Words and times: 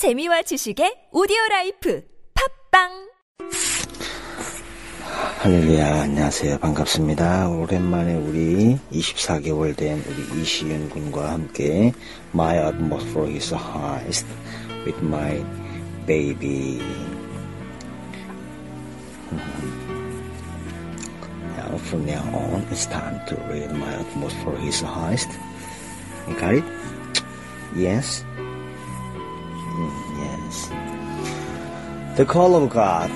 재미와 0.00 0.40
지식의 0.48 1.12
오디오 1.12 1.36
라이프 1.50 2.02
팝빵 2.32 2.88
할렐루야, 5.42 6.04
안녕하세요. 6.04 6.58
반갑습니다. 6.60 7.50
오랜만에 7.50 8.14
우리 8.14 8.78
24개월 8.90 9.76
된 9.76 10.02
우리 10.08 10.40
이시윤 10.40 10.88
군과 10.88 11.32
함께 11.32 11.92
My 12.32 12.56
atmosphere 12.56 13.30
is 13.36 13.52
highest 13.52 14.26
with 14.86 15.04
my 15.04 15.44
baby. 16.06 16.80
Now, 21.58 21.76
from 21.76 22.06
now 22.06 22.24
on, 22.32 22.64
it's 22.72 22.86
time 22.88 23.20
to 23.28 23.36
read 23.52 23.68
My 23.76 24.00
atmosphere 24.00 24.66
is 24.66 24.80
highest. 24.80 25.28
You 26.26 26.40
got 26.40 26.54
it? 26.54 26.64
Yes? 27.76 28.24
Yes. 30.50 32.16
The 32.16 32.24
call 32.26 32.56
of 32.56 32.70
God. 32.70 33.10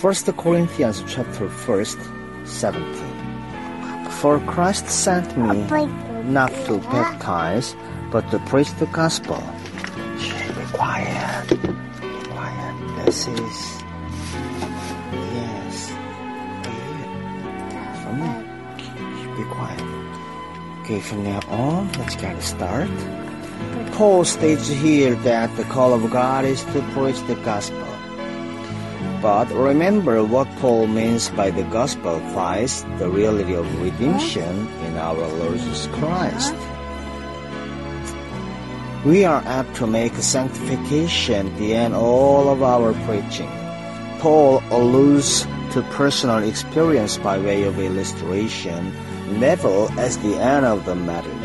1 0.00 0.14
Corinthians 0.38 1.04
chapter 1.06 1.48
1st, 1.48 2.00
17. 2.46 4.10
For 4.20 4.40
Christ 4.40 4.88
sent 4.88 5.36
me 5.36 5.66
not 6.24 6.50
to 6.64 6.78
baptize, 6.88 7.76
but 8.10 8.30
to 8.30 8.38
preach 8.48 8.72
the 8.76 8.86
gospel. 8.86 9.36
Shh, 10.18 10.48
be 10.48 10.64
quiet. 10.72 11.48
Quiet. 12.32 13.04
This 13.04 13.28
is. 13.28 13.82
Yes. 15.36 15.92
Be 19.36 19.44
quiet. 19.44 19.84
Okay, 20.80 21.00
from 21.00 21.24
now 21.24 21.40
on, 21.48 21.92
let's 22.00 22.16
get 22.16 22.34
a 22.36 22.42
start. 22.42 22.90
Paul 23.92 24.24
states 24.24 24.68
here 24.68 25.14
that 25.26 25.54
the 25.56 25.64
call 25.64 25.92
of 25.92 26.10
God 26.10 26.44
is 26.44 26.64
to 26.72 26.80
preach 26.92 27.20
the 27.26 27.34
gospel. 27.44 27.86
But 29.20 29.50
remember 29.52 30.24
what 30.24 30.48
Paul 30.56 30.86
means 30.86 31.28
by 31.28 31.50
the 31.50 31.64
gospel 31.64 32.20
Christ, 32.32 32.86
the 32.96 33.10
reality 33.10 33.54
of 33.54 33.82
redemption 33.82 34.66
in 34.86 34.96
our 34.96 35.14
Lord 35.14 35.58
Jesus 35.58 35.86
Christ. 35.88 36.54
We 39.04 39.24
are 39.24 39.42
apt 39.44 39.76
to 39.76 39.86
make 39.86 40.14
sanctification 40.14 41.54
the 41.56 41.74
end 41.74 41.94
all 41.94 42.48
of 42.48 42.62
our 42.62 42.92
preaching. 43.04 43.50
Paul 44.20 44.62
alludes 44.70 45.46
to 45.72 45.82
personal 45.92 46.42
experience 46.42 47.16
by 47.16 47.38
way 47.38 47.64
of 47.64 47.78
illustration, 47.78 48.92
never 49.38 49.88
as 49.98 50.18
the 50.18 50.36
end 50.36 50.66
of 50.66 50.84
the 50.84 50.94
matter. 50.94 51.39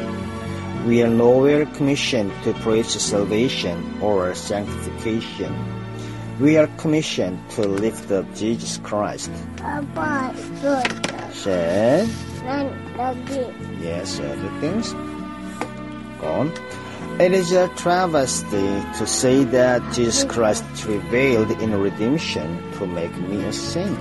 We 0.86 1.02
are 1.02 1.10
nowhere 1.10 1.66
commissioned 1.66 2.32
to 2.44 2.54
preach 2.62 2.86
salvation 2.86 3.98
or 4.04 4.36
sanctification. 4.36 5.50
We 6.40 6.58
are 6.58 6.68
commissioned 6.78 7.40
to 7.58 7.64
lift 7.64 8.12
up 8.12 8.26
Jesus 8.36 8.78
Christ. 8.84 9.32
아빠, 9.64 10.32
said. 11.34 12.08
Yes, 13.82 14.20
everything's 14.20 14.94
gone. 16.22 16.54
It 17.20 17.34
is 17.34 17.52
a 17.52 17.68
travesty 17.70 18.84
to 19.00 19.08
say 19.08 19.44
that 19.46 19.82
Jesus 19.92 20.24
Christ 20.26 20.64
prevailed 20.76 21.50
in 21.64 21.74
redemption 21.74 22.62
to 22.78 22.86
make 22.86 23.16
me 23.18 23.44
a 23.44 23.54
saint. 23.54 23.98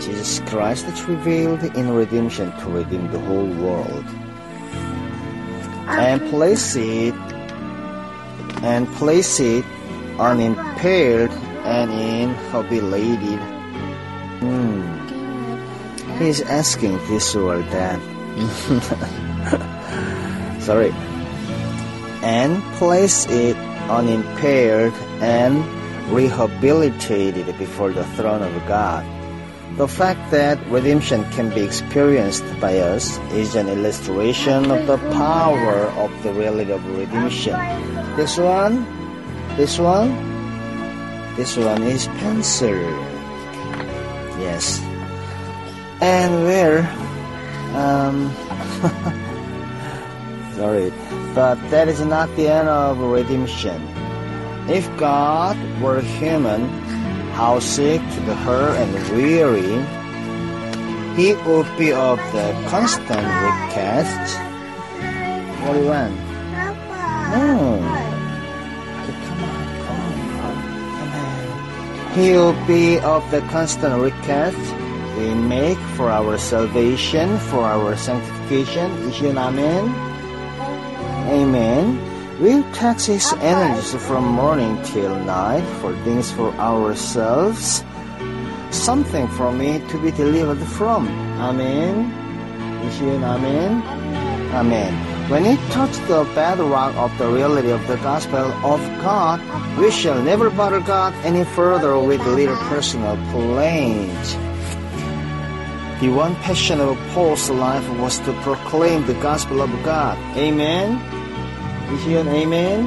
Jesus 0.00 0.38
Christ 0.46 0.86
prevailed 1.02 1.64
in 1.74 1.90
redemption 1.90 2.52
to 2.60 2.66
redeem 2.70 3.10
the 3.10 3.18
whole 3.18 3.50
world. 3.58 4.06
And 5.88 6.20
place 6.30 6.76
it 6.76 7.14
and 8.62 8.86
place 8.94 9.40
it 9.40 9.64
unimpaired 10.18 11.30
and 11.64 11.90
inhabilated. 11.90 13.40
Hmm. 14.40 16.18
He's 16.18 16.40
asking 16.42 16.98
this 17.08 17.34
or 17.34 17.58
that. 17.58 17.98
Sorry. 20.60 20.92
And 22.22 22.62
place 22.74 23.26
it 23.30 23.56
unimpaired 23.88 24.92
and 25.20 25.64
rehabilitated 26.12 27.56
before 27.58 27.92
the 27.92 28.04
throne 28.16 28.42
of 28.42 28.52
God. 28.66 29.04
The 29.76 29.86
fact 29.86 30.30
that 30.30 30.58
redemption 30.66 31.22
can 31.32 31.50
be 31.50 31.60
experienced 31.62 32.44
by 32.60 32.78
us 32.78 33.18
is 33.30 33.54
an 33.54 33.68
illustration 33.68 34.70
of 34.70 34.86
the 34.86 34.98
power 35.12 35.86
of 35.94 36.10
the 36.22 36.32
reality 36.32 36.72
of 36.72 36.84
redemption. 36.96 37.54
This 38.16 38.38
one, 38.38 38.86
this 39.56 39.78
one, 39.78 40.10
this 41.36 41.56
one 41.56 41.82
is 41.84 42.08
pencil. 42.18 42.74
Yes. 44.42 44.80
And 46.00 46.42
where, 46.42 46.82
um, 47.78 48.34
sorry, 50.54 50.92
but 51.34 51.54
that 51.70 51.86
is 51.86 52.00
not 52.00 52.34
the 52.34 52.48
end 52.48 52.68
of 52.68 52.98
redemption. 52.98 53.78
If 54.68 54.90
God 54.96 55.56
were 55.80 56.00
human, 56.00 56.66
how 57.38 57.60
sick 57.60 58.00
to 58.00 58.20
the 58.26 58.34
hurt 58.34 58.74
and 58.82 58.90
weary, 59.14 59.78
he 61.14 61.34
would 61.46 61.70
be 61.78 61.92
of 61.92 62.18
the 62.34 62.50
constant 62.66 63.22
request. 63.46 64.18
What 65.62 65.74
do 65.74 65.78
you 65.78 65.86
want? 65.86 66.16
No. 67.30 67.78
Come 69.22 69.44
on, 69.46 69.62
come 69.86 70.00
on, 70.02 70.58
come 70.98 71.12
on. 71.14 72.18
He 72.18 72.32
will 72.32 72.58
be 72.66 72.98
of 72.98 73.22
the 73.30 73.40
constant 73.54 74.02
request 74.02 74.58
we 75.16 75.32
make 75.34 75.78
for 75.94 76.10
our 76.10 76.38
salvation, 76.38 77.38
for 77.38 77.62
our 77.62 77.96
sanctification. 77.96 78.90
Is 79.06 79.22
amen? 79.22 79.94
Amen. 81.30 82.07
We'll 82.40 82.62
tax 82.72 83.06
his 83.06 83.32
energies 83.42 83.94
from 84.06 84.24
morning 84.24 84.78
till 84.84 85.10
night 85.24 85.66
for 85.80 85.92
things 86.04 86.30
for 86.30 86.54
ourselves, 86.54 87.82
something 88.70 89.26
for 89.34 89.50
me 89.50 89.82
to 89.90 89.98
be 89.98 90.12
delivered 90.12 90.62
from. 90.78 91.08
Amen. 91.42 92.14
Is 92.86 93.00
you 93.00 93.10
amen? 93.10 93.82
Amen. 94.54 94.94
When 95.28 95.42
we 95.50 95.56
touch 95.74 95.90
the 96.06 96.22
bedrock 96.32 96.94
of 96.94 97.10
the 97.18 97.26
reality 97.26 97.70
of 97.70 97.84
the 97.88 97.96
gospel 97.96 98.46
of 98.64 98.80
God, 99.02 99.42
we 99.76 99.90
shall 99.90 100.22
never 100.22 100.48
bother 100.48 100.78
God 100.78 101.12
any 101.26 101.42
further 101.42 101.98
with 101.98 102.24
little 102.24 102.56
personal 102.70 103.16
complaints. 103.34 104.34
The 106.00 106.14
one 106.14 106.36
passion 106.46 106.80
of 106.80 106.96
Paul's 107.10 107.50
life 107.50 107.86
was 107.98 108.20
to 108.20 108.32
proclaim 108.42 109.04
the 109.06 109.14
gospel 109.14 109.60
of 109.60 109.70
God. 109.82 110.16
Amen. 110.38 111.17
Is 111.88 112.04
an 112.06 112.28
amen? 112.28 112.84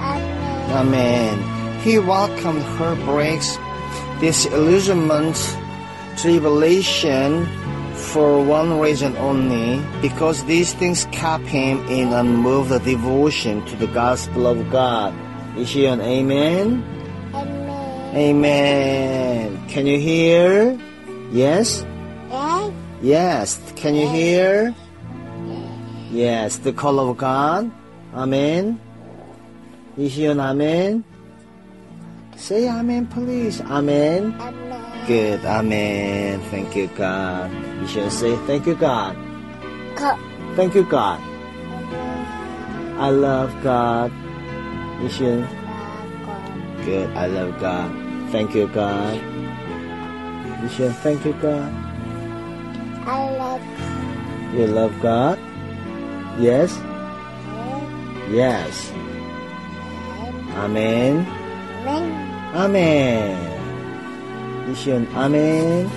Amen. 0.00 0.70
Amen. 0.70 1.80
He 1.80 1.98
welcomed 1.98 2.62
her 2.62 2.96
breaks, 3.06 3.58
disillusionment, 4.20 5.36
tribulation, 6.16 7.46
for 7.94 8.42
one 8.42 8.80
reason 8.80 9.16
only, 9.18 9.80
because 10.02 10.44
these 10.44 10.74
things 10.74 11.06
kept 11.12 11.44
him 11.44 11.86
in 11.86 12.12
unmoved 12.12 12.84
devotion 12.84 13.64
to 13.66 13.76
the 13.76 13.86
gospel 13.88 14.46
of 14.46 14.70
God. 14.70 15.14
Is 15.56 15.70
she 15.70 15.86
an 15.86 16.00
amen? 16.00 16.82
Amen. 17.32 18.16
Amen. 18.16 19.68
Can 19.68 19.86
you 19.86 19.98
hear? 20.00 20.78
Yes? 21.30 21.86
Yes. 22.28 22.72
Yes. 23.00 23.72
Can 23.76 23.94
you 23.94 24.08
hear? 24.08 24.74
Yes. 26.10 26.58
The 26.58 26.72
call 26.72 26.98
of 26.98 27.16
God? 27.16 27.70
Amen. 28.13 28.79
Is 29.97 30.15
he 30.15 30.25
an 30.25 30.39
amen? 30.39 31.03
Say 32.35 32.67
amen, 32.69 33.07
please. 33.07 33.61
Amen. 33.61 34.33
아멘. 34.39 34.69
Good. 35.07 35.43
Amen. 35.45 36.39
Thank 36.51 36.75
you, 36.75 36.87
God. 36.95 37.51
You 37.81 37.87
should 37.87 38.11
say 38.11 38.35
thank 38.47 38.65
you, 38.65 38.75
God. 38.75 39.15
거. 39.95 40.15
Thank 40.55 40.75
you, 40.75 40.83
God. 40.83 41.19
I 42.97 43.09
love 43.09 43.51
God. 43.63 44.11
You 45.01 45.09
should. 45.09 45.43
라고. 45.43 46.85
Good. 46.85 47.09
I 47.15 47.27
love 47.27 47.59
God. 47.59 47.89
Thank 48.31 48.55
you, 48.55 48.67
God. 48.67 49.19
You 50.61 50.69
should. 50.69 50.95
Thank 51.01 51.25
you, 51.25 51.33
God. 51.41 51.73
I 53.05 53.29
love 53.37 53.61
You 54.53 54.65
love 54.65 54.93
God? 55.01 55.37
Yes? 56.39 56.73
Yes. 58.30 58.92
Amen. 60.56 61.26
Amen. 62.54 63.36
Mission 64.68 65.06
Amen. 65.14 65.90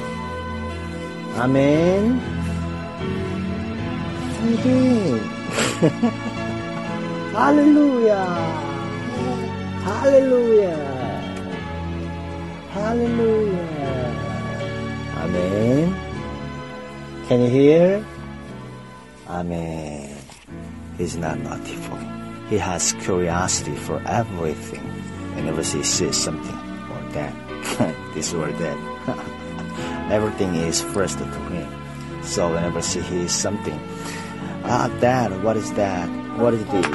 Amen. 1.37 2.19
Amen. 4.43 5.19
Hallelujah. 7.37 8.25
Hallelujah. 9.85 10.79
Hallelujah. 12.73 13.67
Amen. 15.21 15.95
Can 17.27 17.41
you 17.41 17.49
hear? 17.49 18.05
Amen. 19.29 20.17
He's 20.97 21.15
not 21.15 21.37
naughty 21.39 21.75
for 21.75 21.95
me. 21.95 22.16
He 22.48 22.58
has 22.58 22.92
curiosity 23.04 23.76
for 23.76 24.02
everything. 24.06 24.84
Whenever 25.34 25.62
he 25.62 25.82
sees 25.82 26.16
something 26.16 26.58
or 26.90 27.00
that, 27.12 27.34
this 28.14 28.34
or 28.34 28.50
that, 28.52 28.78
everything 30.10 30.54
is 30.54 30.82
first 30.82 31.18
to 31.18 31.24
him. 31.24 31.68
So 32.22 32.52
whenever 32.52 32.80
he 32.80 33.00
hears 33.00 33.32
something, 33.32 33.80
ah, 34.64 34.88
Dad, 35.00 35.42
what 35.42 35.56
is 35.56 35.72
that? 35.74 36.08
What 36.38 36.54
is 36.54 36.64
this? 36.66 36.86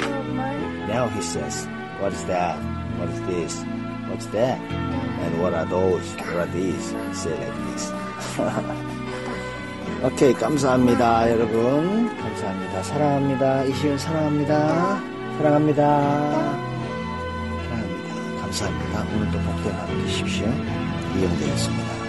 Now 0.88 1.07
he 1.09 1.21
says, 1.21 1.68
What 2.00 2.13
is 2.13 2.24
that? 2.25 2.56
What 3.00 3.09
is 3.09 3.21
this? 3.25 3.63
What's 4.07 4.27
that? 4.27 4.62
And 4.62 5.42
what 5.42 5.54
are 5.54 5.65
those? 5.65 6.13
What 6.15 6.36
are 6.36 6.45
these? 6.54 6.94
Say 7.13 7.33
like 7.33 7.57
this. 7.74 7.92
오케이, 10.04 10.33
감사합니다, 10.33 11.31
여러분. 11.31 12.15
감사합니다. 12.18 12.83
사랑합니다. 12.83 13.63
이시은 13.63 13.98
사랑합니다. 13.98 15.11
사랑합니다. 15.38 15.82
사랑합니다. 17.64 18.40
감사합니다. 18.43 19.02
오늘도 19.14 19.38
복된 19.38 19.73
하루 19.75 20.02
되십시오. 20.02 20.46
이영대였습니다. 21.17 22.01